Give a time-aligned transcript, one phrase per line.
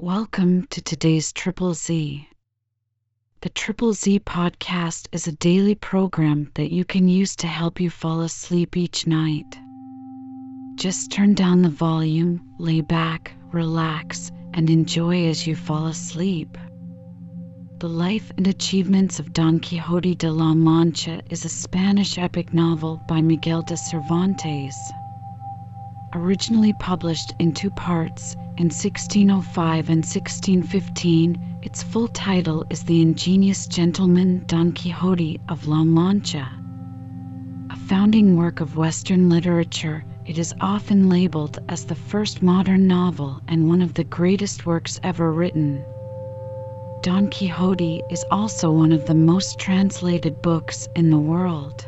[0.00, 2.28] Welcome to today's Triple Z.
[3.40, 7.90] The Triple Z podcast is a daily program that you can use to help you
[7.90, 9.58] fall asleep each night.
[10.76, 16.56] Just turn down the volume, lay back, relax, and enjoy as you fall asleep.
[17.80, 23.02] The Life and Achievements of Don Quixote de la Mancha is a Spanish epic novel
[23.08, 24.76] by Miguel de Cervantes.
[26.14, 33.66] Originally published in two parts in 1605 and 1615, its full title is The Ingenious
[33.66, 36.48] Gentleman Don Quixote of La Mancha.
[37.68, 43.42] A founding work of Western literature, it is often labeled as the first modern novel
[43.46, 45.84] and one of the greatest works ever written.
[47.02, 51.86] Don Quixote is also one of the most translated books in the world.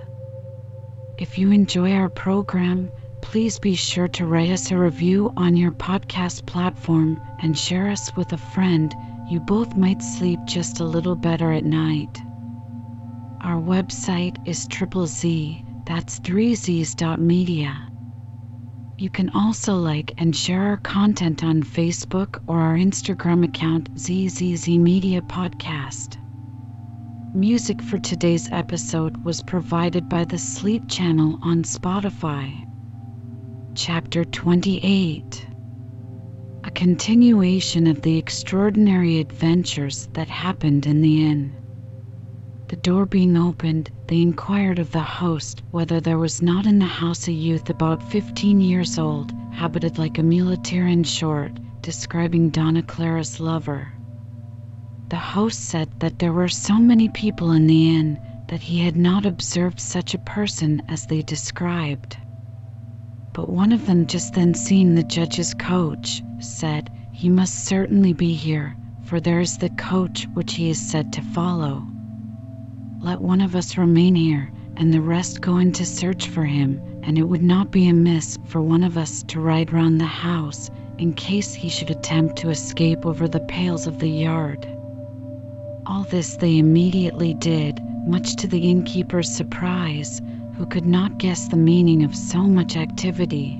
[1.16, 2.90] If you enjoy our program,
[3.22, 8.14] please be sure to write us a review on your podcast platform and share us
[8.16, 8.94] with a friend.
[9.28, 12.20] You both might sleep just a little better at night.
[13.42, 17.80] Our website is triple Z, that's 3Z's dot media.
[18.98, 24.68] You can also like and share our content on Facebook or our Instagram account ZZZ
[24.68, 26.18] Media Podcast.
[27.32, 32.69] Music for today's episode was provided by the Sleep Channel on Spotify.
[33.82, 35.48] Chapter 28
[36.64, 41.54] A continuation of the extraordinary adventures that happened in the inn.
[42.68, 46.84] The door being opened, they inquired of the host whether there was not in the
[46.84, 52.82] house a youth about fifteen years old, habited like a muleteer in short, describing Donna
[52.82, 53.88] Clara's lover.
[55.08, 58.98] The host said that there were so many people in the inn that he had
[58.98, 62.18] not observed such a person as they described
[63.32, 68.34] but one of them just then seeing the judge's coach, said, He must certainly be
[68.34, 71.84] here, for there is the coach which he is said to follow.
[73.00, 76.80] Let one of us remain here, and the rest go in to search for him,
[77.02, 80.68] and it would not be amiss for one of us to ride round the house,
[80.98, 84.66] in case he should attempt to escape over the pales of the yard.
[85.86, 90.20] All this they immediately did, much to the innkeeper's surprise,
[90.60, 93.58] who could not guess the meaning of so much activity.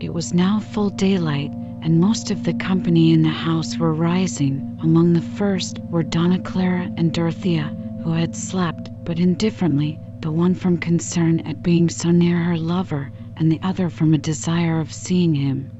[0.00, 1.52] It was now full daylight,
[1.82, 4.78] and most of the company in the house were rising.
[4.82, 10.54] Among the first were Donna Clara and Dorothea, who had slept, but indifferently, the one
[10.54, 14.90] from concern at being so near her lover, and the other from a desire of
[14.90, 15.70] seeing him.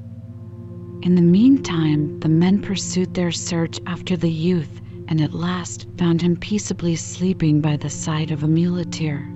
[1.01, 6.21] In the meantime, the men pursued their search after the youth, and at last found
[6.21, 9.34] him peaceably sleeping by the side of a muleteer.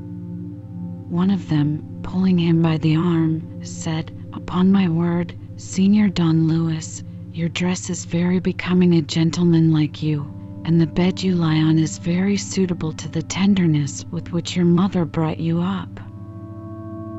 [1.09, 7.03] One of them, pulling him by the arm, said, Upon my word, Senor Don Luis,
[7.33, 10.27] your dress is very becoming a gentleman like you,
[10.65, 14.65] and the bed you lie on is very suitable to the tenderness with which your
[14.65, 15.99] mother brought you up.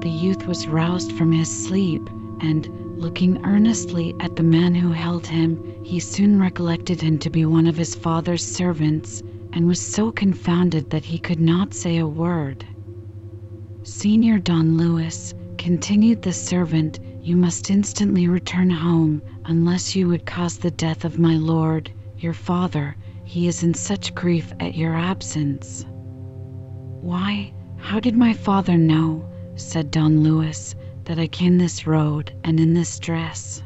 [0.03, 2.09] The youth was roused from his sleep,
[2.43, 7.45] and, looking earnestly at the man who held him, he soon recollected him to be
[7.45, 9.21] one of his father's servants,
[9.53, 12.65] and was so confounded that he could not say a word.
[13.83, 20.59] Senor Don Luis, continued the servant, you must instantly return home, unless you would cause
[20.59, 22.95] the death of my lord, your father.
[23.25, 25.87] He is in such grief at your absence.
[27.01, 29.25] Why, how did my father know,
[29.55, 30.75] said Don Luis,
[31.05, 33.63] that I came this road and in this dress?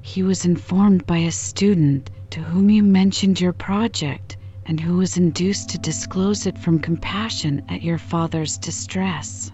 [0.00, 4.36] He was informed by a student to whom you mentioned your project
[4.66, 9.50] and who was induced to disclose it from compassion at your father's distress.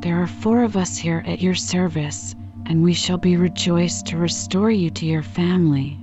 [0.00, 2.34] There are four of us here at your service,
[2.66, 5.98] and we shall be rejoiced to restore you to your family.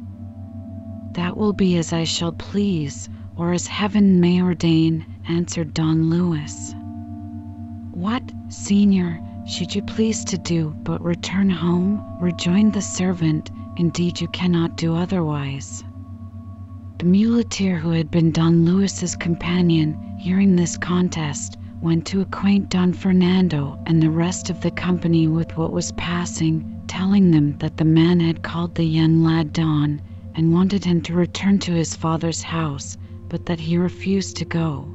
[1.14, 6.74] That will be as I shall please, or as heaven may ordain, answered Don Luis.
[7.92, 12.04] What, Senor, should you please to do but return home?
[12.20, 13.52] rejoined the servant.
[13.78, 15.84] Indeed, you cannot do otherwise.
[17.04, 22.94] The muleteer who had been Don Luis's companion, hearing this contest, went to acquaint Don
[22.94, 27.84] Fernando and the rest of the company with what was passing, telling them that the
[27.84, 30.02] man had called the young lad Don
[30.34, 32.98] and wanted him to return to his father's house,
[33.28, 34.88] but that he refused to go.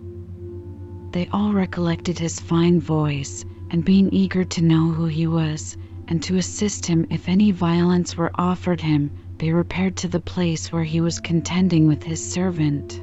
[1.13, 5.77] They all recollected his fine voice, and being eager to know who he was,
[6.09, 10.73] and to assist him if any violence were offered him, they repaired to the place
[10.73, 13.01] where he was contending with his servant.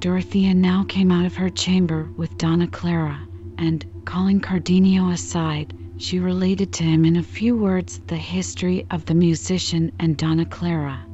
[0.00, 3.20] Dorothea now came out of her chamber with Donna Clara,
[3.58, 9.04] and, calling Cardenio aside, she related to him in a few words the history of
[9.04, 11.04] the musician and Donna Clara.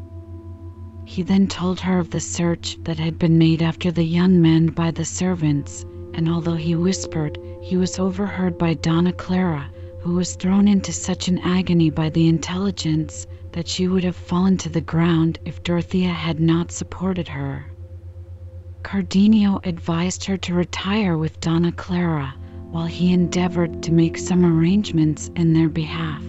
[1.05, 4.67] He then told her of the search that had been made after the young man
[4.69, 9.69] by the servants, and although he whispered, he was overheard by Donna Clara,
[9.99, 13.27] who was thrown into such an agony by the intelligence
[13.57, 17.65] that she would have fallen to the ground if Dorothea had not supported her.
[18.83, 22.35] Cardenio advised her to retire with Donna Clara
[22.71, 26.23] while he endeavored to make some arrangements in their behalf.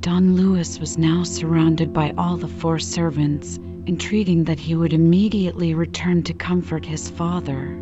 [0.00, 5.74] Don Luis was now surrounded by all the four servants, entreating that he would immediately
[5.74, 7.78] return to comfort his father.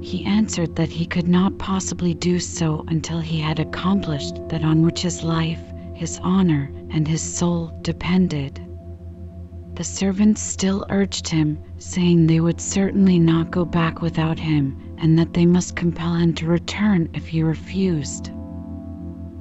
[0.00, 4.82] He answered that he could not possibly do so until he had accomplished that on
[4.82, 5.62] which his life,
[5.96, 8.60] his honor, and his soul depended.
[9.76, 15.18] The servants still urged him, saying they would certainly not go back without him, and
[15.18, 18.30] that they must compel him to return if he refused.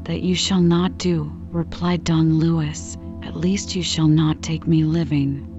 [0.05, 4.85] That you shall not do, replied Don Luis, at least you shall not take me
[4.85, 5.51] living.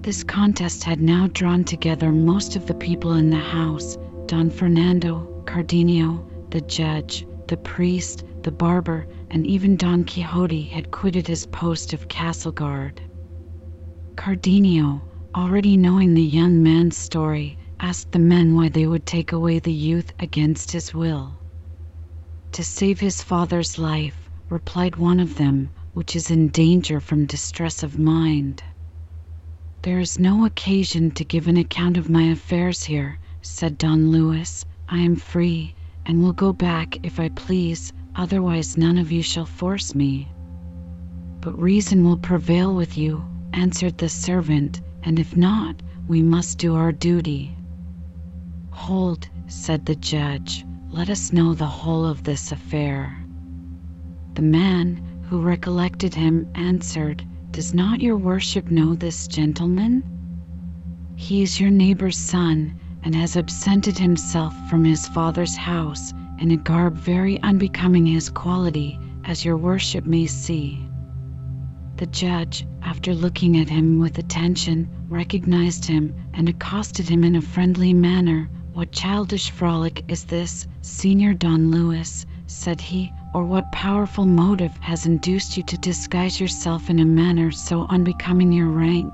[0.00, 3.96] This contest had now drawn together most of the people in the house
[4.26, 11.26] Don Fernando, Cardenio, the judge, the priest, the barber, and even Don Quixote had quitted
[11.26, 13.00] his post of castle guard.
[14.14, 15.00] Cardenio,
[15.34, 19.72] already knowing the young man's story, asked the men why they would take away the
[19.72, 21.32] youth against his will.
[22.52, 27.82] To save his father's life, replied one of them, which is in danger from distress
[27.82, 28.62] of mind.
[29.80, 34.66] There is no occasion to give an account of my affairs here, said Don Luis.
[34.90, 35.74] I am free,
[36.04, 40.28] and will go back if I please, otherwise none of you shall force me.
[41.40, 46.74] But reason will prevail with you, answered the servant, and if not, we must do
[46.74, 47.56] our duty.
[48.70, 53.24] Hold, said the judge, let us know the whole of this affair.
[54.34, 60.02] The man, who recollected him, answered, Does not your worship know this gentleman?
[61.16, 66.12] He is your neighbor's son, and has absented himself from his father's house
[66.42, 70.84] in a garb very unbecoming his quality, as your worship may see.
[71.98, 77.40] The judge, after looking at him with attention, recognized him and accosted him in a
[77.40, 78.50] friendly manner.
[78.72, 82.26] What childish frolic is this, Senor Don Luis?
[82.48, 87.52] said he, or what powerful motive has induced you to disguise yourself in a manner
[87.52, 89.12] so unbecoming your rank?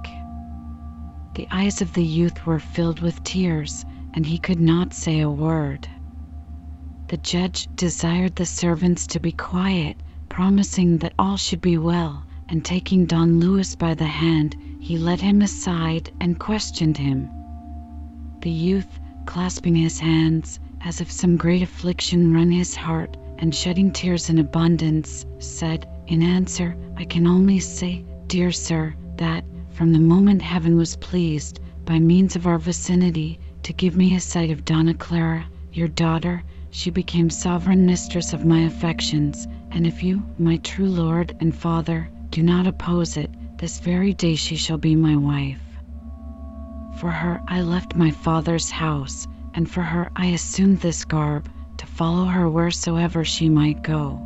[1.35, 3.85] The eyes of the youth were filled with tears,
[4.15, 5.87] and he could not say a word.
[7.09, 9.97] The judge desired the servants to be quiet,
[10.29, 15.23] promising that all should be well and taking Don Luis by the hand, he led
[15.23, 17.31] him aside and questioned him.
[18.43, 23.91] The youth, clasping his hands, as if some great affliction wrung his heart, and shedding
[23.91, 29.99] tears in abundance, said, in answer, I can only say, dear sir, that, from the
[29.99, 34.67] moment heaven was pleased, by means of our vicinity, to give me a sight of
[34.67, 36.43] Donna Clara, your daughter,
[36.79, 42.09] she became sovereign mistress of my affections, and if you, my true lord and father,
[42.31, 43.29] do not oppose it.
[43.59, 45.61] This very day she shall be my wife.
[47.01, 51.49] For her I left my father's house, and for her I assumed this garb,
[51.79, 54.23] to follow her wheresoever she might go.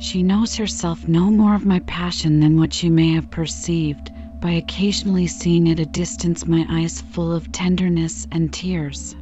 [0.00, 4.10] She knows herself no more of my passion than what she may have perceived
[4.40, 9.14] by occasionally seeing at a distance my eyes full of tenderness and tears.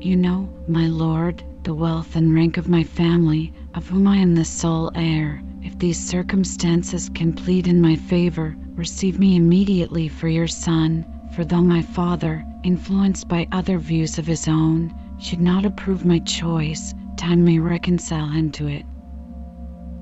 [0.00, 4.36] You know, my lord, the wealth and rank of my family, of whom I am
[4.36, 10.28] the sole heir, if these circumstances can plead in my favor, receive me immediately for
[10.28, 15.64] your son, for though my father, influenced by other views of his own, should not
[15.64, 18.86] approve my choice, time may reconcile him to it.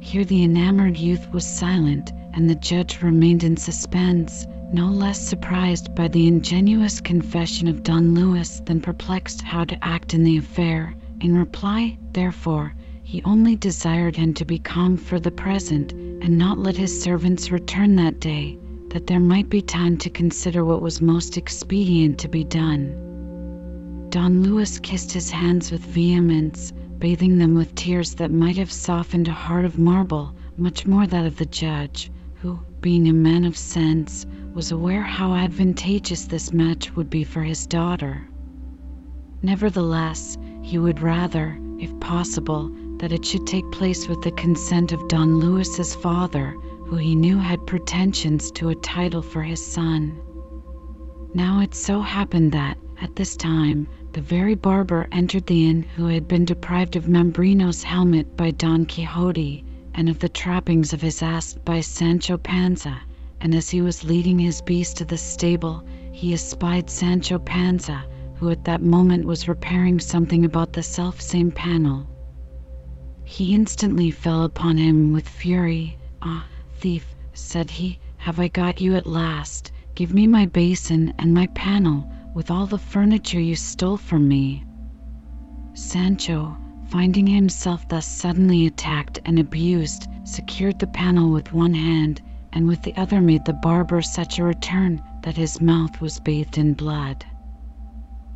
[0.01, 5.95] Here the enamored youth was silent, and the judge remained in suspense, no less surprised
[5.95, 10.95] by the ingenuous confession of Don Luis than perplexed how to act in the affair.
[11.23, 16.59] In reply, therefore, he only desired him to be calm for the present, and not
[16.59, 18.59] let his servants return that day,
[18.91, 24.09] that there might be time to consider what was most expedient to be done.
[24.11, 29.27] Don Luis kissed his hands with vehemence, bathing them with tears that might have softened
[29.27, 33.57] a heart of marble, much more that of the judge, who, being a man of
[33.57, 34.27] sense,
[34.57, 38.27] was aware how advantageous this match would be for his daughter.
[39.43, 45.09] Nevertheless, he would rather, if possible, that it should take place with the consent of
[45.09, 50.19] Don Luis's father, who he knew had pretensions to a title for his son.
[51.35, 56.07] Now it so happened that, at this time, the very barber entered the inn who
[56.07, 61.23] had been deprived of Mambrino's helmet by Don Quixote and of the trappings of his
[61.23, 63.03] ass by Sancho Panza,
[63.41, 68.05] and as he was leading his beast to the stable, he espied Sancho Panza,
[68.37, 72.07] who at that moment was repairing something about the self same panel.
[73.25, 75.99] He instantly fell upon him with fury.
[76.23, 76.47] Ah,
[76.79, 79.73] thief, said he, have I got you at last?
[79.95, 84.65] Give me my basin and my panel, with all the furniture you stole from me.
[85.75, 86.57] Sancho,
[86.89, 92.23] finding himself thus suddenly attacked and abused, secured the panel with one hand,
[92.57, 96.57] and with the other made the barber such a return that his mouth was bathed
[96.57, 97.23] in blood.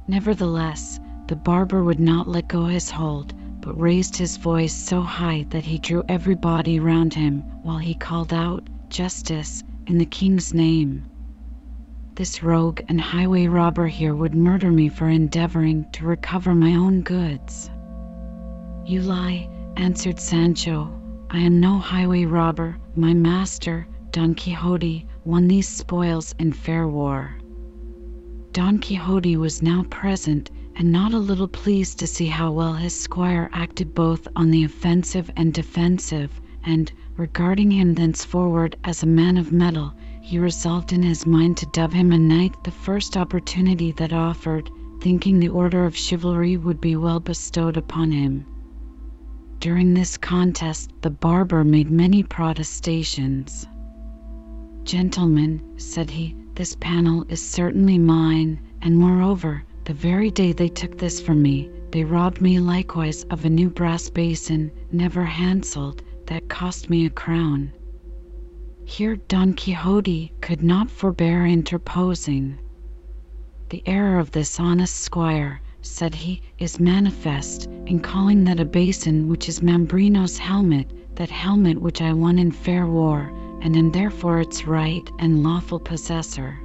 [0.06, 5.46] Nevertheless, the barber would not let go his hold, but raised his voice so high
[5.48, 11.02] that he drew everybody round him, while he called out, Justice, in the king's name.
[12.14, 17.00] This rogue and highway robber here would murder me for endeavoring to recover my own
[17.00, 17.70] goods.
[18.84, 19.48] You lie,
[19.78, 20.92] answered Sancho.
[21.30, 22.76] I am no highway robber.
[22.94, 27.36] My master, Don Quixote, won these spoils in fair war.
[28.50, 32.92] Don Quixote was now present, and not a little pleased to see how well his
[32.92, 39.36] squire acted both on the offensive and defensive, and, regarding him thenceforward as a man
[39.36, 43.92] of mettle, he resolved in his mind to dub him a knight the first opportunity
[43.92, 44.68] that offered,
[45.00, 48.44] thinking the order of chivalry would be well bestowed upon him.
[49.60, 53.68] During this contest the barber made many protestations.
[54.90, 60.98] Gentlemen, said he, this panel is certainly mine, and moreover, the very day they took
[60.98, 66.48] this from me, they robbed me likewise of a new brass basin, never handled, that
[66.48, 67.72] cost me a crown.
[68.84, 72.58] Here Don Quixote could not forbear interposing.
[73.68, 79.28] The error of this honest squire, said he, is manifest, in calling that a basin
[79.28, 84.40] which is Mambrino's helmet, that helmet which I won in fair war, and am therefore
[84.40, 86.58] its right and lawful possessor.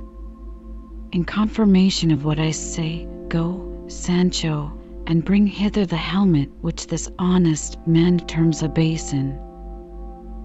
[1.11, 4.71] In confirmation of what I say, go, Sancho,
[5.07, 9.39] and bring hither the helmet which this honest man terms a basin.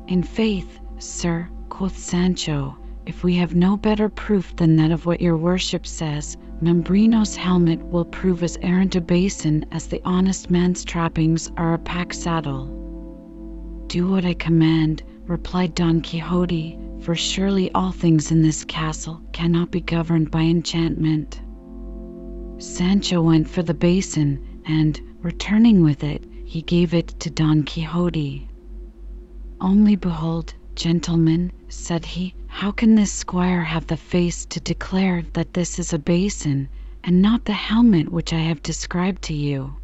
[0.09, 2.76] In faith, sir, quoth Sancho,
[3.07, 7.83] if we have no better proof than that of what your worship says, Mambrino's helmet
[7.83, 12.66] will prove as errant a basin as the honest man's trappings are a pack saddle.
[13.87, 19.70] Do what I command, replied Don Quixote, for surely all things in this castle cannot
[19.70, 21.40] be governed by enchantment.
[22.58, 28.49] Sancho went for the basin, and, returning with it, he gave it to Don Quixote.
[29.60, 35.54] Only behold, gentlemen, said he, how can this squire have the face to declare that
[35.54, 36.68] this is a basin,
[37.04, 39.76] and not the helmet which I have described to you?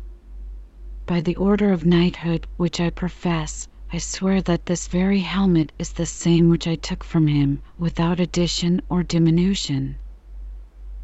[1.07, 5.93] By the order of knighthood which I profess, I swear that this very helmet is
[5.93, 9.95] the same which I took from him, without addition or diminution.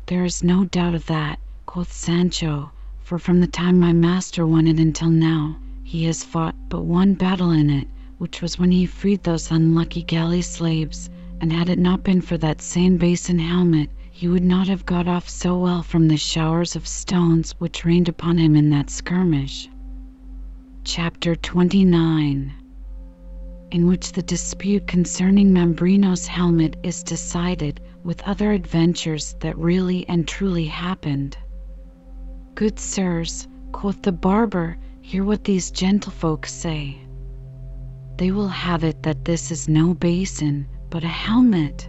[0.07, 4.67] There is no doubt of that, quoth Sancho, for from the time my master won
[4.67, 7.87] it until now, he has fought but one battle in it,
[8.19, 11.09] which was when he freed those unlucky galley slaves,
[11.41, 15.07] and had it not been for that same basin helmet, he would not have got
[15.07, 19.69] off so well from the showers of stones which rained upon him in that skirmish.
[20.85, 22.53] Chapter 29
[23.73, 30.29] in which the dispute concerning Mambrino's helmet is decided, with other adventures that really and
[30.29, 31.39] truly happened.
[32.55, 36.99] Good sirs, quoth the barber, hear what these gentlefolk say.
[38.19, 41.89] They will have it that this is no basin, but a helmet.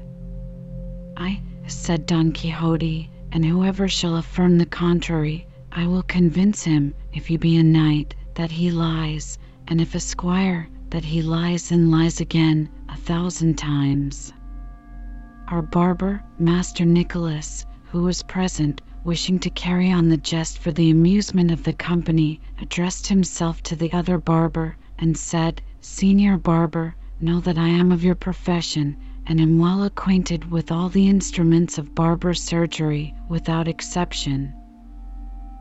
[1.17, 7.27] I, said Don Quixote, and whoever shall affirm the contrary, I will convince him, if
[7.27, 9.37] he be a knight, that he lies,
[9.67, 14.31] and if a squire, that he lies and lies again a thousand times.
[15.47, 20.91] Our barber, Master Nicholas, who was present, wishing to carry on the jest for the
[20.91, 27.39] amusement of the company, addressed himself to the other barber, and said, Senor barber, know
[27.39, 28.95] that I am of your profession,
[29.25, 34.53] and am well acquainted with all the instruments of barber surgery, without exception.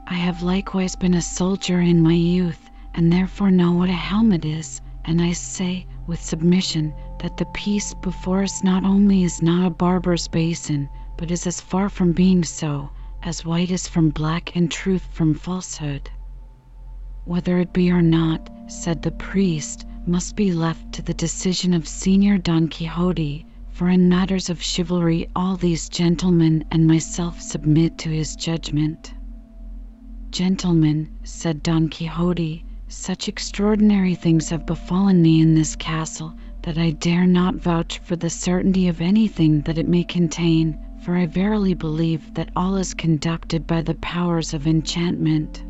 [0.07, 4.45] I have likewise been a soldier in my youth, and therefore know what a helmet
[4.45, 9.67] is, and I say with submission that the piece before us not only is not
[9.67, 12.91] a barber's basin, but is as far from being so,
[13.23, 16.11] as white is from black and truth from falsehood.
[17.25, 21.87] Whether it be or not, said the priest, must be left to the decision of
[21.87, 28.09] Senor Don Quixote, for in matters of chivalry all these gentlemen and myself submit to
[28.09, 29.15] his judgment.
[30.31, 36.91] Gentlemen, said Don Quixote, such extraordinary things have befallen me in this castle that I
[36.91, 41.73] dare not vouch for the certainty of anything that it may contain, for I verily
[41.75, 45.65] believe that all is conducted by the powers of enchantment.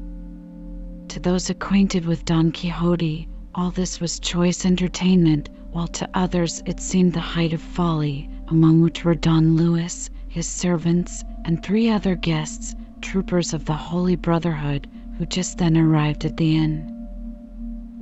[1.08, 6.80] To those acquainted with Don Quixote, all this was choice entertainment, while to others it
[6.80, 12.16] seemed the height of folly, among which were Don Luis, his servants, and three other
[12.16, 17.01] guests, troopers of the Holy Brotherhood, who just then arrived at the inn.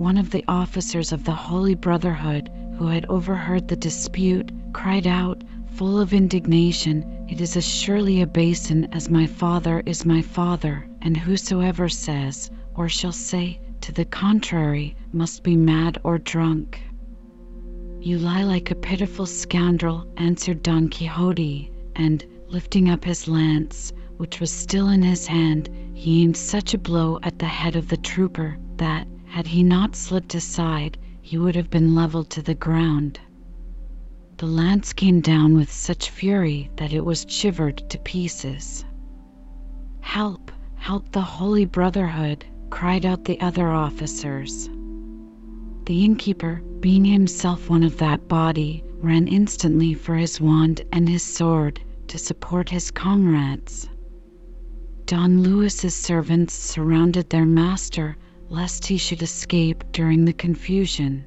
[0.00, 5.44] One of the officers of the Holy Brotherhood, who had overheard the dispute, cried out,
[5.74, 10.88] full of indignation, It is as surely a basin as my father is my father,
[11.02, 16.80] and whosoever says, or shall say, to the contrary, must be mad or drunk.
[18.00, 24.40] You lie like a pitiful scoundrel, answered Don Quixote, and, lifting up his lance, which
[24.40, 27.98] was still in his hand, he aimed such a blow at the head of the
[27.98, 33.20] trooper that, had he not slipped aside, he would have been levelled to the ground.
[34.38, 38.84] The lance came down with such fury that it was shivered to pieces.
[40.00, 40.50] Help!
[40.74, 42.44] Help the Holy Brotherhood!
[42.70, 44.68] cried out the other officers.
[45.86, 51.22] The innkeeper, being himself one of that body, ran instantly for his wand and his
[51.22, 53.88] sword to support his comrades.
[55.06, 58.16] Don Luis's servants surrounded their master
[58.50, 61.24] lest he should escape during the confusion.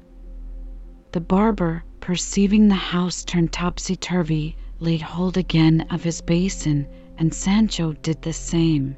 [1.12, 7.32] The barber, perceiving the house turned topsy turvy, laid hold again of his basin, and
[7.32, 8.94] Sancho did the same.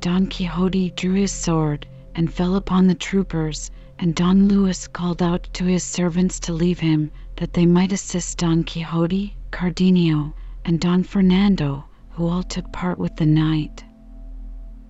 [0.00, 5.48] Don Quixote drew his sword and fell upon the troopers, and Don Luis called out
[5.52, 11.04] to his servants to leave him, that they might assist Don Quixote, Cardenio, and Don
[11.04, 13.84] Fernando, who all took part with the knight.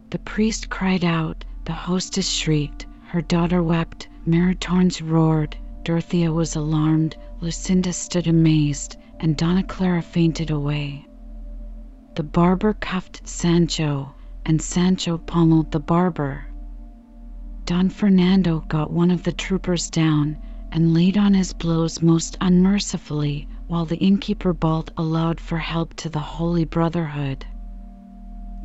[0.09, 7.16] The priest cried out, the hostess shrieked, her daughter wept, Maritornes roared, Dorothea was alarmed,
[7.40, 11.06] Lucinda stood amazed, and Donna Clara fainted away.
[12.17, 16.47] The barber cuffed Sancho, and Sancho pommeled the barber.
[17.65, 20.36] Don Fernando got one of the troopers down
[20.71, 26.10] and laid on his blows most unmercifully, while the innkeeper bawled aloud for help to
[26.10, 27.47] the Holy Brotherhood.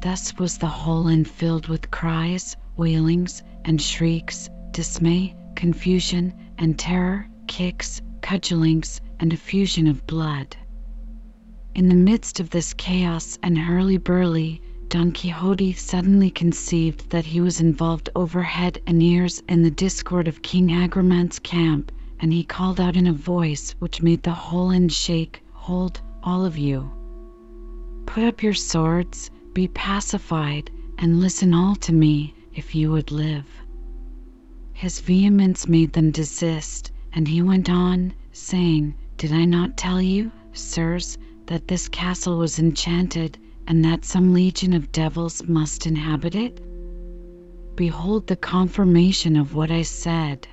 [0.02, 7.28] Thus was the whole inn filled with cries, wailings, and shrieks, dismay, confusion, and terror,
[7.46, 10.56] kicks, cudgellings, and effusion of blood.
[11.76, 17.60] In the midst of this chaos and hurly-burly, Don Quixote suddenly conceived that he was
[17.60, 22.80] involved over head and ears in the discord of King Agramant's camp, and he called
[22.80, 26.89] out in a voice which made the whole inn shake, Hold, all of you!
[28.06, 33.45] Put up your swords, be pacified, and listen all to me, if you would live.
[34.74, 40.30] His vehemence made them desist, and he went on, saying, Did I not tell you,
[40.52, 46.60] sirs, that this castle was enchanted, and that some legion of devils must inhabit it?
[47.78, 50.45] Behold the confirmation of what I said.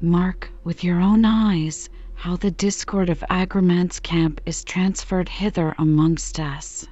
[0.00, 6.38] Mark with your own eyes how the discord of Agramant's camp is transferred hither amongst
[6.38, 6.86] us.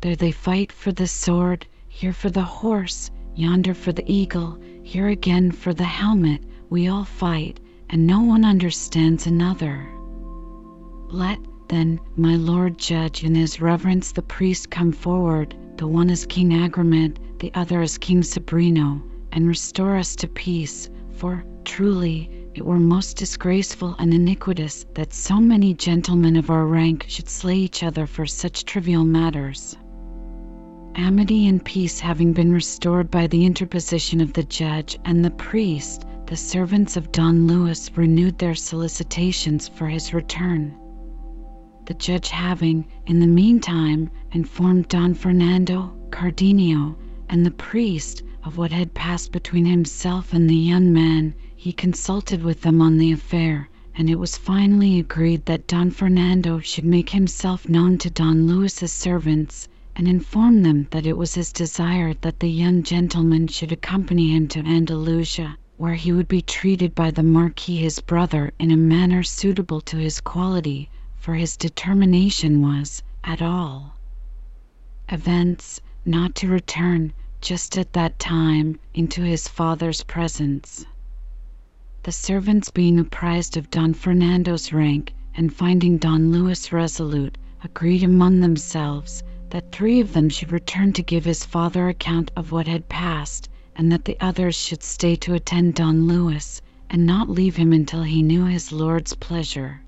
[0.00, 5.08] There they fight for the sword, here for the horse, yonder for the eagle, here
[5.08, 6.40] again for the helmet.
[6.70, 7.58] We all fight,
[7.90, 9.90] and no one understands another.
[11.08, 16.26] Let, then, my lord judge and his reverence the priest come forward, the one is
[16.26, 22.64] King Agramant, the other is King Sobrino, and restore us to peace, for, truly, it
[22.64, 27.82] were most disgraceful and iniquitous that so many gentlemen of our rank should slay each
[27.82, 29.76] other for such trivial matters.
[30.96, 36.04] Amity and peace having been restored by the interposition of the judge and the priest,
[36.26, 40.74] the servants of Don Luis renewed their solicitations for his return.
[41.86, 46.96] The judge having, in the meantime, informed Don Fernando, Cardenio,
[47.28, 52.42] and the priest of what had passed between himself and the young man, he consulted
[52.42, 57.10] with them on the affair, and it was finally agreed that Don Fernando should make
[57.10, 59.68] himself known to Don Luis's servants
[60.00, 64.48] and informed them that it was his desire that the young gentleman should accompany him
[64.48, 69.22] to Andalusia, where he would be treated by the Marquis his brother in a manner
[69.22, 73.94] suitable to his quality, for his determination was, at all
[75.10, 80.86] events, not to return just at that time into his father's presence.
[82.04, 88.40] The servants being apprised of Don Fernando's rank, and finding Don Luis resolute, agreed among
[88.40, 92.88] themselves that three of them should return to give his father account of what had
[92.88, 97.72] passed, and that the others should stay to attend Don Luis, and not leave him
[97.72, 99.80] until he knew his lord's pleasure.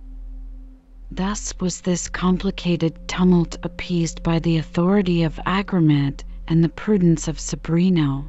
[1.11, 7.39] Thus was this complicated tumult appeased by the authority of Agramant and the prudence of
[7.39, 8.25] Sobrino.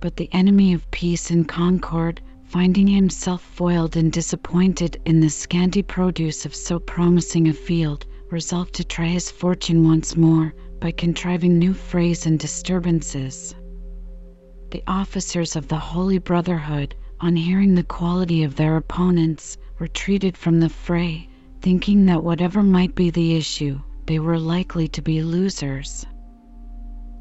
[0.00, 5.82] But the enemy of peace and concord, finding himself foiled and disappointed in the scanty
[5.82, 11.58] produce of so promising a field, resolved to try his fortune once more by contriving
[11.58, 13.54] new frays and disturbances.
[14.70, 20.60] The officers of the Holy Brotherhood, on hearing the quality of their opponents, retreated from
[20.60, 21.28] the fray,
[21.60, 26.06] thinking that whatever might be the issue, they were likely to be losers.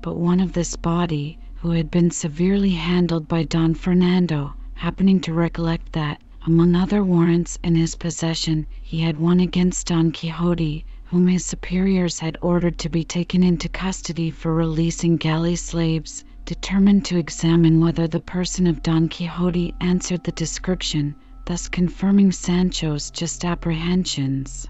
[0.03, 5.33] But one of this body, who had been severely handled by Don Fernando, happening to
[5.33, 11.25] recollect that, among other warrants in his possession, he had one against Don Quixote, whom
[11.25, 17.17] his superiors had ordered to be taken into custody for releasing galley slaves, determined to
[17.17, 24.67] examine whether the person of Don Quixote answered the description, thus confirming Sancho's just apprehensions.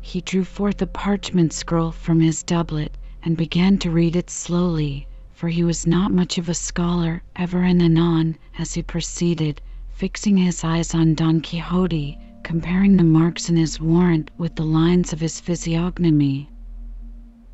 [0.00, 5.08] He drew forth a parchment scroll from his doublet and began to read it slowly,
[5.32, 10.36] for he was not much of a scholar, ever and anon, as he proceeded, fixing
[10.36, 15.18] his eyes on Don Quixote, comparing the marks in his warrant with the lines of
[15.18, 16.48] his physiognomy.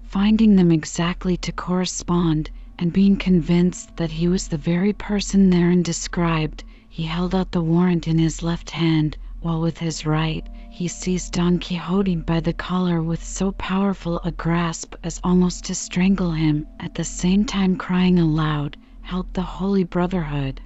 [0.02, 5.82] Finding them exactly to correspond, and being convinced that he was the very person therein
[5.82, 10.86] described, he held out the warrant in his left hand, while with his right he
[10.86, 16.32] seized Don Quixote by the collar with so powerful a grasp as almost to strangle
[16.32, 20.60] him, at the same time crying aloud, "Help the Holy Brotherhood!"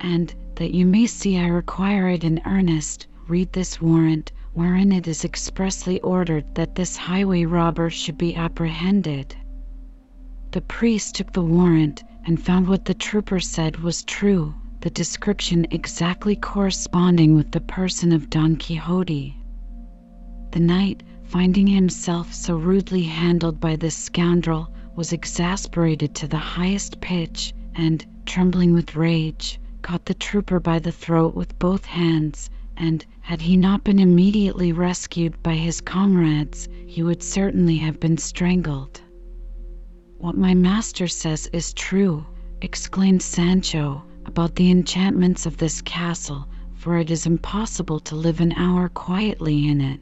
[0.00, 5.08] And, that you may see I require it in earnest, read this warrant, wherein it
[5.08, 9.34] is expressly ordered that this highway robber should be apprehended.
[10.52, 15.66] The priest took the warrant, and found what the trooper said was true the description
[15.70, 19.34] exactly corresponding with the person of Don Quixote.
[20.50, 27.00] The knight, finding himself so rudely handled by this scoundrel, was exasperated to the highest
[27.00, 33.04] pitch, and, trembling with rage, caught the trooper by the throat with both hands, and,
[33.20, 39.02] had he not been immediately rescued by his comrades, he would certainly have been strangled.
[40.16, 42.24] "What my master says is true,"
[42.62, 48.54] exclaimed Sancho about the enchantments of this castle, for it is impossible to live an
[48.54, 50.00] hour quietly in it.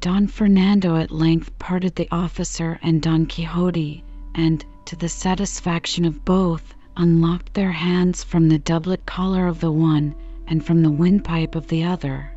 [0.00, 4.04] Don Fernando at length parted the officer and Don Quixote,
[4.36, 9.72] and, to the satisfaction of both, unlocked their hands from the doublet collar of the
[9.72, 10.14] one
[10.46, 12.32] and from the windpipe of the other.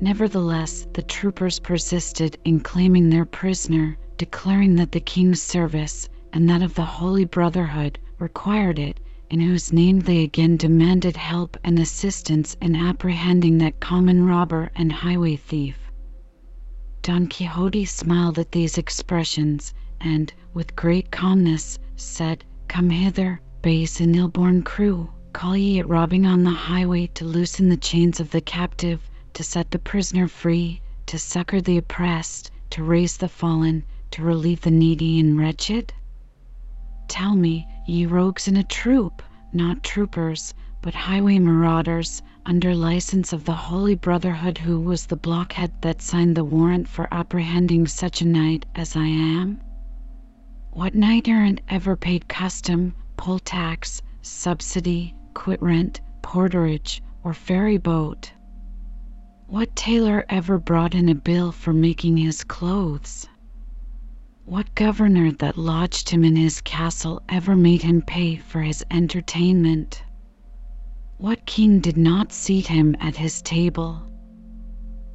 [0.00, 6.62] Nevertheless, the troopers persisted in claiming their prisoner, declaring that the king's service and that
[6.62, 8.98] of the Holy Brotherhood required it,
[9.30, 14.92] in whose name they again demanded help and assistance in apprehending that common robber and
[14.92, 15.76] highway thief.
[17.02, 24.16] Don Quixote smiled at these expressions, and, with great calmness, said, "Come hither, base and
[24.16, 25.10] ill-born crew.
[25.34, 29.02] Call ye it robbing on the highway to loosen the chains of the captive,
[29.34, 34.62] to set the prisoner free, to succor the oppressed, to raise the fallen, to relieve
[34.62, 35.92] the needy and wretched?
[37.06, 39.22] Tell me, ye rogues in a troop,
[39.52, 45.70] not troopers, but highway marauders, under license of the Holy Brotherhood, who was the blockhead
[45.82, 49.60] that signed the warrant for apprehending such a knight as I am?
[50.74, 58.32] What knight errant ever paid custom, poll tax, subsidy, quit rent, porterage, or ferry boat?
[59.46, 63.28] What tailor ever brought in a bill for making his clothes?
[64.46, 70.02] What governor that lodged him in his castle ever made him pay for his entertainment?
[71.18, 74.02] What king did not seat him at his table?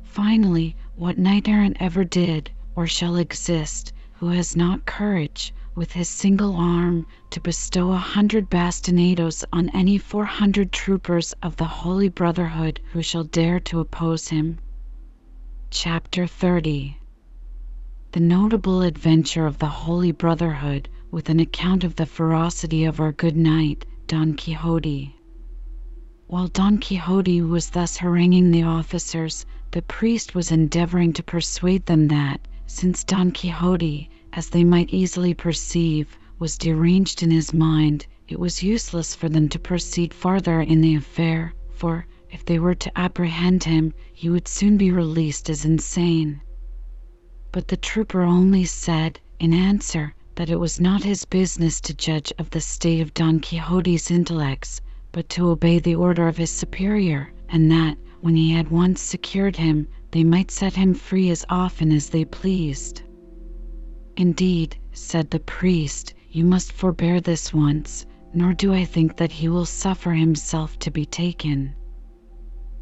[0.04, 6.10] Finally, what knight errant ever did, or shall exist, who has not courage, with his
[6.10, 12.10] single arm, to bestow a hundred bastinadoes on any four hundred troopers of the Holy
[12.10, 14.60] Brotherhood who shall dare to oppose him?
[15.70, 16.98] Chapter 30
[18.12, 23.14] the notable adventure of the Holy Brotherhood, with an account of the ferocity of our
[23.14, 25.16] good knight, Don Quixote.
[26.28, 32.10] While Don Quixote was thus haranguing the officers, the priest was endeavoring to persuade them
[32.10, 38.40] that, since Don Quixote, as they might easily perceive, was deranged in his mind, it
[38.40, 42.96] was useless for them to proceed farther in the affair, for, if they were to
[42.96, 46.42] apprehend him, he would soon be released as insane.
[47.52, 52.32] But the trooper only said, in answer, that it was not his business to judge
[52.38, 54.80] of the state of Don Quixote's intellects,
[55.12, 59.56] but to obey the order of his superior, and that, when he had once secured
[59.56, 63.04] him, they might set him free as often as they pleased.
[64.18, 69.50] Indeed, said the priest, you must forbear this once, nor do I think that he
[69.50, 71.76] will suffer himself to be taken.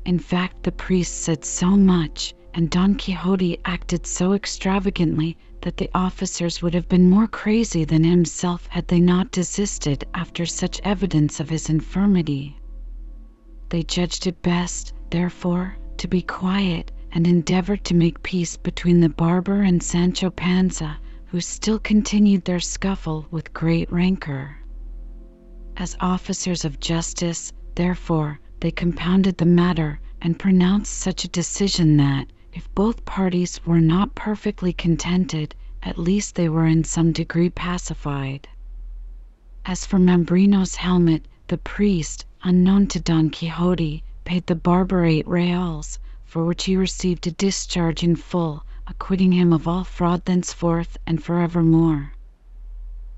[0.05, 5.89] In fact, the priest said so much, and Don Quixote acted so extravagantly, that the
[5.93, 11.39] officers would have been more crazy than himself had they not desisted after such evidence
[11.41, 12.57] of his infirmity.
[13.69, 19.07] They judged it best, therefore, to be quiet, and endeavored to make peace between the
[19.07, 24.57] barber and Sancho Panza, who still continued their scuffle with great rancor.
[25.77, 32.27] As officers of justice, therefore, they compounded the matter, and pronounced such a decision that,
[32.51, 38.47] if both parties were not perfectly contented, at least they were in some degree pacified.
[39.63, 45.99] As for Mambrino's helmet, the priest, unknown to Don Quixote, paid the barber eight reals,
[46.27, 51.23] for which he received a discharge in full, acquitting him of all fraud thenceforth and
[51.23, 52.11] for evermore.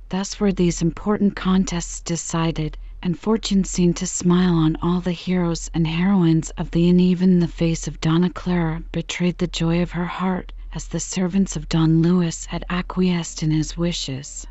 [0.09, 5.71] Thus were these important contests decided, and fortune seemed to smile on all the heroes
[5.73, 9.91] and heroines of the and even the face of Donna Clara betrayed the joy of
[9.93, 14.45] her heart as the servants of Don Luis had acquiesced in his wishes.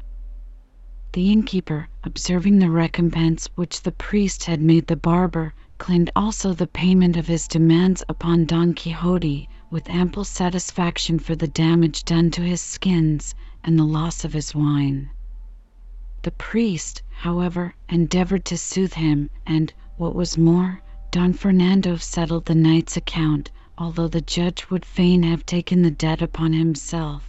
[1.13, 6.67] The innkeeper, observing the recompense which the priest had made the barber, claimed also the
[6.67, 12.43] payment of his demands upon Don Quixote, with ample satisfaction for the damage done to
[12.43, 15.09] his skins and the loss of his wine.
[16.23, 22.57] The priest, however, endeavored to soothe him, and, what was more, Don Fernando settled the
[22.57, 27.25] knight's account, although the judge would fain have taken the debt upon himself.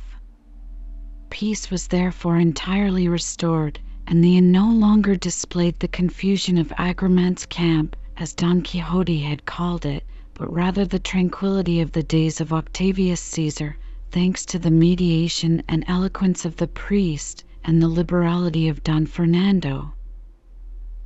[1.29, 7.45] Peace was therefore entirely restored, and the inn no longer displayed the confusion of Agramant's
[7.45, 10.03] camp, as Don Quixote had called it,
[10.33, 13.77] but rather the tranquillity of the days of Octavius Caesar,
[14.11, 19.93] thanks to the mediation and eloquence of the priest and the liberality of Don Fernando.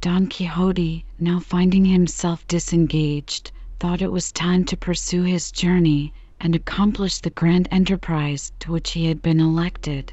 [0.01, 6.55] Don Quixote, now finding himself disengaged, thought it was time to pursue his journey and
[6.55, 10.11] accomplish the grand enterprise to which he had been elected.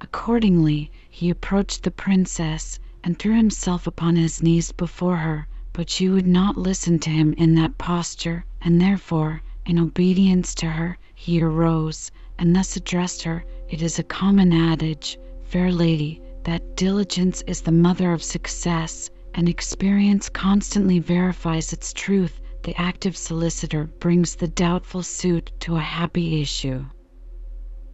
[0.00, 5.46] Accordingly, he approached the princess and threw himself upon his knees before her,
[5.76, 10.64] but she would not listen to him in that posture, and therefore, in obedience to
[10.64, 13.44] her, he arose, and thus addressed her.
[13.68, 19.50] It is a common adage fair lady, that diligence is the mother of success, and
[19.50, 22.40] experience constantly verifies its truth.
[22.62, 26.86] The active solicitor brings the doubtful suit to a happy issue.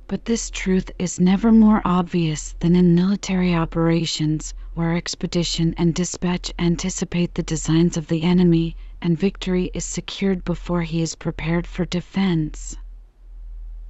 [0.07, 6.50] But this truth is never more obvious than in military operations, where expedition and dispatch
[6.58, 11.85] anticipate the designs of the enemy, and victory is secured before he is prepared for
[11.85, 12.74] defense.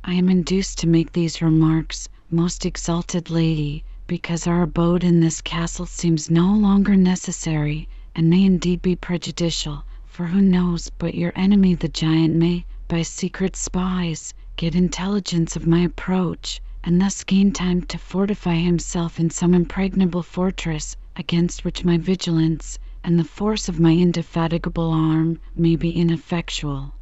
[0.02, 5.40] I am induced to make these remarks most exalted lady, because our abode in this
[5.40, 11.32] castle seems no longer necessary, and may indeed be prejudicial, for who knows but your
[11.36, 17.52] enemy the giant may, by secret spies, get intelligence of my approach, and thus gain
[17.52, 23.68] time to fortify himself in some impregnable fortress, against which my vigilance and the force
[23.68, 26.92] of my indefatigable arm may be ineffectual.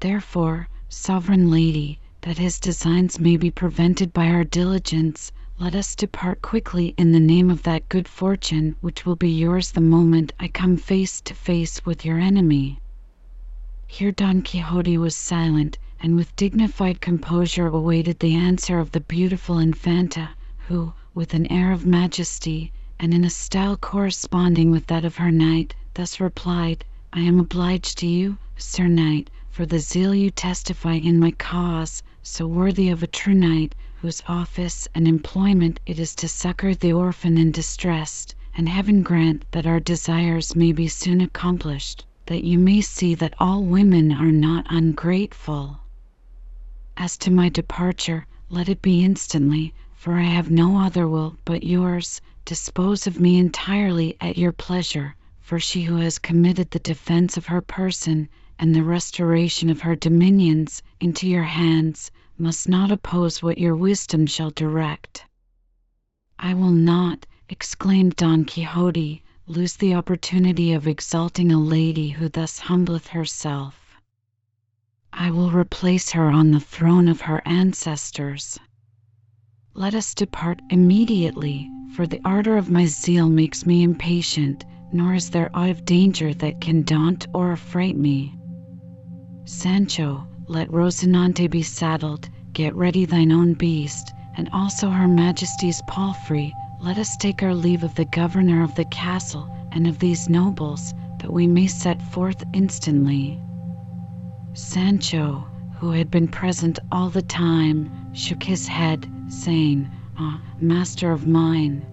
[0.00, 6.42] Therefore, sovereign lady, that his designs may be prevented by our diligence, let us depart
[6.42, 10.48] quickly in the name of that good fortune which will be yours the moment I
[10.48, 12.80] come face to face with your enemy."
[13.86, 19.58] Here Don Quixote was silent, and with dignified composure awaited the answer of the beautiful
[19.58, 20.28] Infanta,
[20.68, 25.30] who, with an air of majesty, and in a style corresponding with that of her
[25.30, 30.92] knight, thus replied: "I am obliged to you, Sir Knight, for the zeal you testify
[30.92, 36.14] in my cause so worthy of a true knight, whose office and employment it is
[36.16, 41.22] to succor the orphan and distressed, and Heaven grant that our desires may be soon
[41.22, 45.78] accomplished, that you may see that all women are not ungrateful.
[46.96, 51.64] As to my departure, let it be instantly, for I have no other will but
[51.64, 52.20] yours.
[52.44, 57.46] Dispose of me entirely at your pleasure, for she who has committed the defence of
[57.46, 58.28] her person
[58.60, 64.24] and the restoration of her dominions into your hands must not oppose what your wisdom
[64.24, 65.24] shall direct."
[66.38, 72.60] "I will not," exclaimed Don Quixote, "lose the opportunity of exalting a lady who thus
[72.60, 73.80] humbleth herself."
[75.16, 78.58] I will replace her on the throne of her ancestors.
[79.72, 85.30] Let us depart immediately, for the ardor of my zeal makes me impatient, nor is
[85.30, 88.34] there aught of danger that can daunt or affright me.
[89.44, 96.52] Sancho, let Rocinante be saddled, get ready thine own beast, and also her Majesty's palfrey.
[96.80, 100.92] Let us take our leave of the governor of the castle and of these nobles,
[101.20, 103.40] that we may set forth instantly.
[104.56, 105.44] Sancho,
[105.78, 111.84] who had been present all the time, shook his head, saying, Ah, master of mine,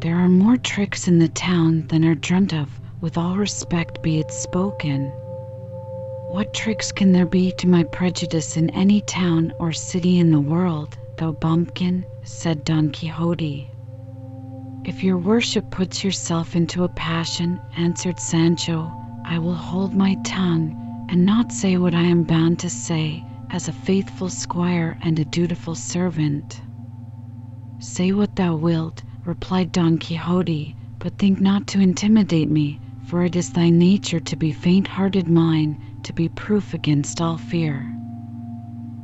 [0.00, 4.18] there are more tricks in the town than are dreamt of, with all respect be
[4.18, 5.12] it spoken.
[6.30, 10.40] What tricks can there be to my prejudice in any town or city in the
[10.40, 12.04] world, thou bumpkin?
[12.24, 13.70] said Don Quixote.
[14.84, 18.92] If your worship puts yourself into a passion, answered Sancho,
[19.24, 20.83] I will hold my tongue,
[21.14, 25.24] and not say what I am bound to say, as a faithful squire and a
[25.24, 26.60] dutiful servant.
[27.78, 33.36] Say what thou wilt, replied Don Quixote, but think not to intimidate me, for it
[33.36, 37.76] is thy nature to be faint hearted mine to be proof against all fear.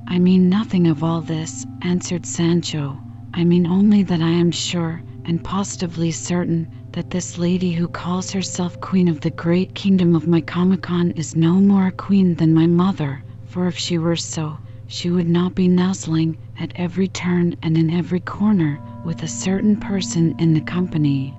[0.09, 3.01] I mean nothing of all this, answered Sancho.
[3.35, 8.33] I mean only that I am sure and positively certain that this lady who calls
[8.33, 12.66] herself queen of the great kingdom of Micomicon is no more a queen than my
[12.66, 17.79] mother, for if she were so, she would not be nuzzling at every turn and
[17.79, 21.33] in every corner with a certain person in the company.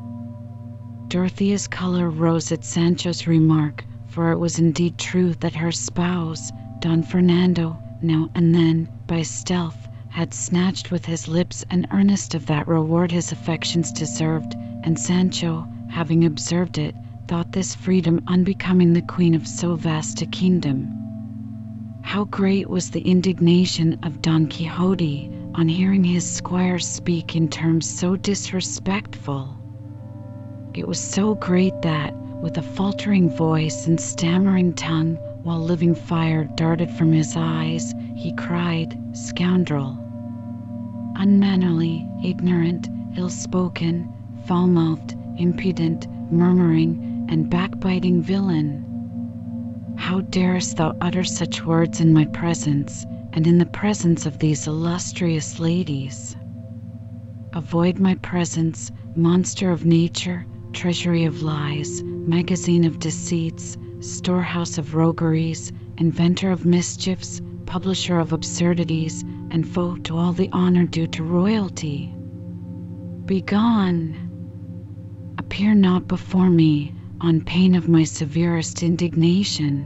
[1.09, 7.03] Dorothea's color rose at Sancho's remark, for it was indeed true that her spouse, Don
[7.03, 12.69] Fernando, now and then, by stealth, had snatched with his lips an earnest of that
[12.69, 16.95] reward his affections deserved, and Sancho, having observed it,
[17.27, 20.97] thought this freedom unbecoming the queen of so vast a kingdom.
[22.01, 27.89] How great was the indignation of Don Quixote on hearing his squire speak in terms
[27.89, 29.57] so disrespectful!
[30.73, 36.45] It was so great that, with a faltering voice and stammering tongue, while living fire
[36.55, 39.97] darted from his eyes, he cried, Scoundrel!
[41.17, 44.11] Unmannerly, ignorant, ill spoken,
[44.45, 48.85] foul mouthed, impudent, murmuring, and backbiting villain!
[49.97, 54.67] How darest thou utter such words in my presence, and in the presence of these
[54.67, 56.35] illustrious ladies?
[57.53, 65.71] Avoid my presence, monster of nature, treasury of lies, magazine of deceits, storehouse of rogueries,
[65.97, 72.13] inventor of mischiefs, publisher of absurdities, and foe to all the honor due to royalty.
[73.25, 74.20] Begone!
[75.51, 79.85] Appear not before me on pain of my severest indignation.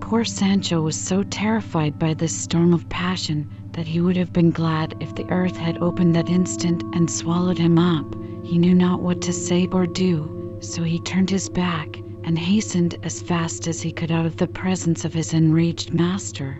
[0.00, 4.50] Poor Sancho was so terrified by this storm of passion that he would have been
[4.50, 8.16] glad if the earth had opened that instant and swallowed him up.
[8.42, 12.96] He knew not what to say or do, so he turned his back and hastened
[13.02, 16.58] as fast as he could out of the presence of his enraged master.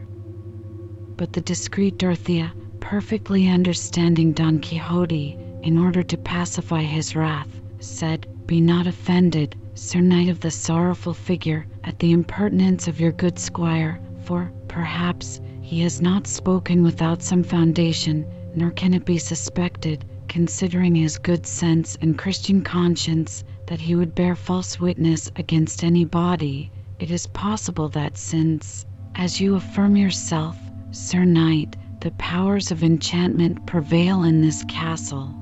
[1.16, 8.27] But the discreet Dorothea, perfectly understanding Don Quixote, in order to pacify his wrath, said,
[8.47, 13.38] Be not offended, Sir Knight of the Sorrowful Figure, at the impertinence of your good
[13.38, 20.05] squire, for, perhaps, he has not spoken without some foundation, nor can it be suspected
[20.29, 26.05] considering his good sense and Christian conscience, that he would bear false witness against any
[26.05, 30.57] body, it is possible that since, as you affirm yourself,
[30.91, 35.35] Sir Knight, the powers of enchantment prevail in this castle,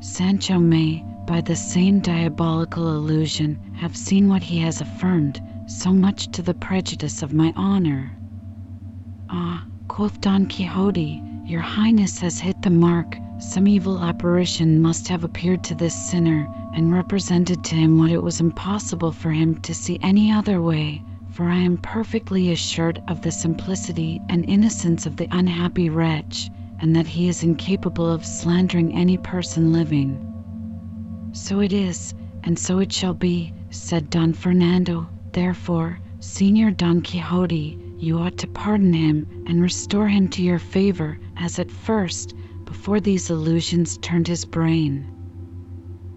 [0.00, 6.28] Sancho may, by the same diabolical illusion, have seen what he has affirmed, so much
[6.28, 8.12] to the prejudice of my honor.
[9.28, 15.22] Ah, quoth Don Quixote, your highness has hit the mark some evil apparition must have
[15.22, 19.74] appeared to this sinner and represented to him what it was impossible for him to
[19.74, 25.16] see any other way, for I am perfectly assured of the simplicity and innocence of
[25.16, 30.35] the unhappy wretch, and that he is incapable of slandering any person living.
[31.38, 32.14] So it is,
[32.44, 35.06] and so it shall be, said Don Fernando.
[35.32, 41.18] Therefore, Señor Don Quixote, you ought to pardon him and restore him to your favor,
[41.36, 42.34] as at first
[42.64, 45.06] before these illusions turned his brain.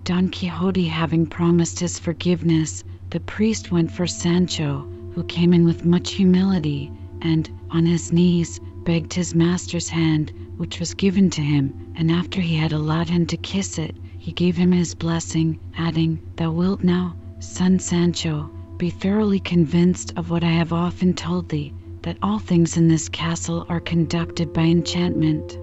[0.06, 5.84] Don Quixote having promised his forgiveness, the priest went for Sancho, who came in with
[5.84, 11.74] much humility, and, on his knees, begged his master's hand, which was given to him,
[11.96, 16.20] and after he had allowed him to kiss it, he gave him his blessing, adding,
[16.36, 21.74] Thou wilt now, son Sancho, Be thoroughly convinced of what I have often told thee,
[22.02, 25.58] that all things in this castle are conducted by enchantment.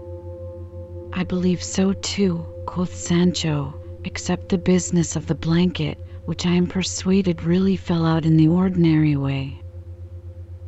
[1.13, 6.67] I believe so too, quoth Sancho, except the business of the blanket, which I am
[6.67, 9.61] persuaded really fell out in the ordinary way.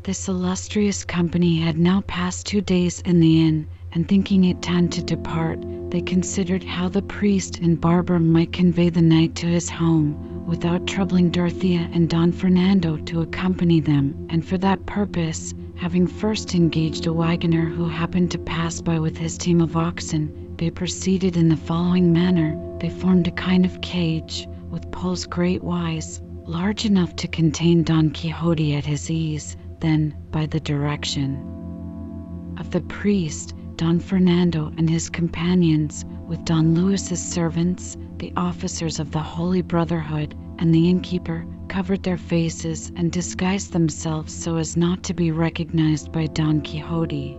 [0.03, 4.89] This illustrious company had now passed two days in the inn, and thinking it time
[4.91, 9.70] to depart, they considered how the priest and barber might convey the knight to his
[9.70, 16.07] home without troubling Dorothea and Don Fernando to accompany them, and for that purpose, having
[16.07, 20.70] first engaged a wagoner who happened to pass by with his team of oxen, they
[20.70, 22.59] proceeded in the following manner.
[22.80, 28.11] They formed a kind of cage, with poles grate wise, large enough to contain Don
[28.11, 31.36] Quixote at his ease, then, by the direction
[32.59, 39.12] of the priest, Don Fernando and his companions, with Don Luis's servants, the officers of
[39.12, 45.04] the Holy Brotherhood, and the innkeeper, covered their faces and disguised themselves so as not
[45.04, 47.38] to be recognized by Don Quixote.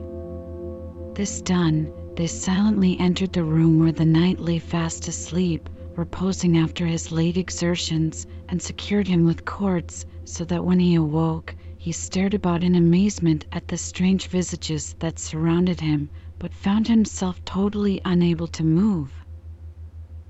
[1.14, 6.86] This done, they silently entered the room where the knight lay fast asleep, reposing after
[6.86, 12.34] his late exertions, and secured him with cords, so that when he awoke, he stared
[12.34, 16.10] about in amazement at the strange visages that surrounded him,
[16.40, 19.14] but found himself totally unable to move.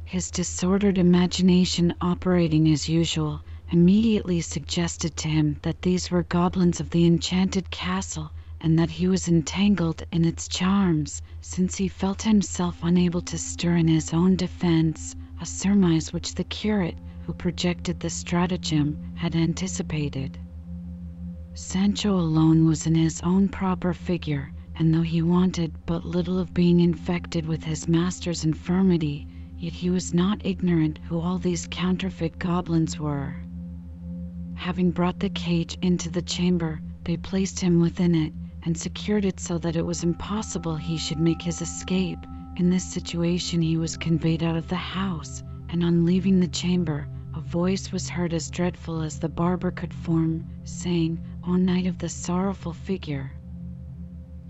[0.03, 3.41] His disordered imagination, operating as usual,
[3.71, 9.07] immediately suggested to him that these were goblins of the enchanted castle, and that he
[9.07, 14.35] was entangled in its charms, since he felt himself unable to stir in his own
[14.35, 20.39] defence, a surmise which the curate, who projected the stratagem, had anticipated.
[21.53, 26.53] Sancho alone was in his own proper figure, and though he wanted but little of
[26.53, 29.27] being infected with his master's infirmity,
[29.57, 33.35] yet he was not ignorant who all these counterfeit goblins were.
[34.55, 38.31] Having brought the cage into the chamber, they placed him within it,
[38.63, 42.19] and secured it so that it was impossible he should make his escape.
[42.55, 47.05] In this situation he was conveyed out of the house, and on leaving the chamber,
[47.35, 51.97] a voice was heard as dreadful as the barber could form, saying, O Knight of
[51.97, 53.31] the sorrowful figure,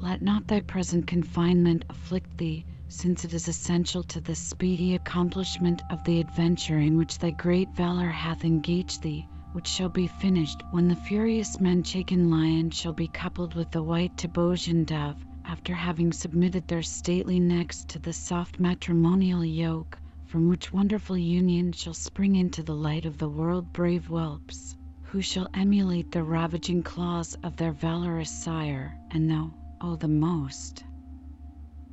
[0.01, 5.81] let not thy present confinement afflict thee, since it is essential to the speedy accomplishment
[5.89, 10.61] of the adventure in which thy great valor hath engaged thee, which shall be finished
[10.71, 16.13] when the furious Manchegan lion shall be coupled with the white Tobosian dove, after having
[16.13, 22.37] submitted their stately necks to the soft matrimonial yoke, from which wonderful union shall spring
[22.37, 27.57] into the light of the world brave whelps who shall emulate the ravaging claws of
[27.57, 29.51] their valorous sire, and thou,
[29.81, 30.83] O the most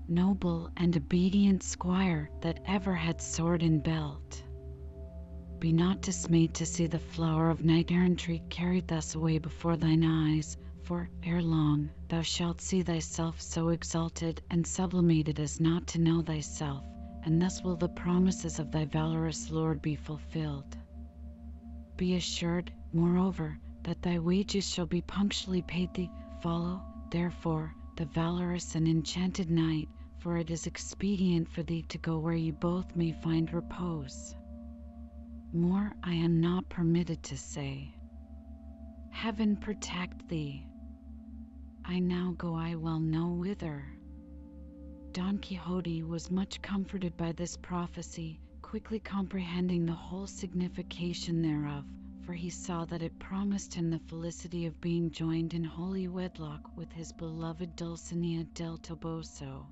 [0.09, 4.43] noble and obedient squire that ever had sword and belt,
[5.61, 10.03] be not dismayed to see the flower of knight errantry carried thus away before thine
[10.03, 16.01] eyes, for ere long thou shalt see thyself so exalted and sublimated as not to
[16.01, 16.84] know thyself,
[17.22, 20.76] and thus will the promises of thy valorous lord be fulfilled.
[21.97, 26.11] Be assured Moreover, that thy wages shall be punctually paid thee.
[26.43, 29.88] Follow, therefore, the valorous and enchanted knight,
[30.18, 34.34] for it is expedient for thee to go where ye both may find repose.
[35.52, 37.94] More I am not permitted to say.
[39.11, 40.66] Heaven protect thee!
[41.84, 43.84] I now go I well know whither.
[45.12, 51.84] Don Quixote was much comforted by this prophecy, quickly comprehending the whole signification thereof
[52.27, 56.77] for he saw that it promised him the felicity of being joined in holy wedlock
[56.77, 59.64] with his beloved Dulcinea del Toboso.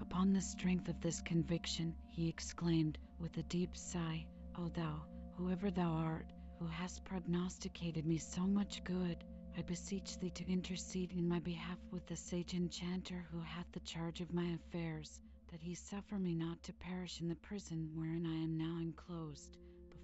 [0.00, 4.26] Upon the strength of this conviction, he exclaimed, with a deep sigh,
[4.56, 5.04] O thou,
[5.36, 6.26] whoever thou art,
[6.58, 9.22] who hast prognosticated me so much good,
[9.56, 13.80] I beseech thee to intercede in my behalf with the sage enchanter who hath the
[13.80, 15.20] charge of my affairs,
[15.52, 19.56] that he suffer me not to perish in the prison wherein I am now enclosed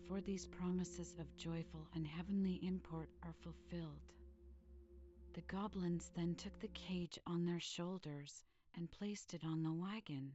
[0.04, 4.12] before these promises of joyful and heavenly import are fulfilled.
[5.32, 8.44] The goblins then took the cage on their shoulders
[8.76, 10.32] and placed it on the wagon.